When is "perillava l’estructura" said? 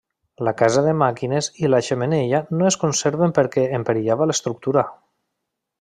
3.91-4.91